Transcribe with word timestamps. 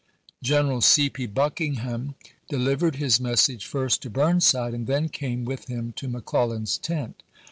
General 0.41 0.81
C. 0.81 1.11
P. 1.11 1.27
Buckingham 1.27 2.15
de 2.49 2.55
p. 2.57 2.57
545.' 2.57 2.65
livered 2.65 2.95
his 2.95 3.19
message 3.19 3.67
first 3.67 4.01
to 4.01 4.09
Burnside 4.09 4.73
and 4.73 4.87
then 4.87 5.09
came 5.09 5.45
with 5.45 5.65
him 5.67 5.91
to 5.97 6.07
McClellan's 6.07 6.79
tent. 6.79 7.21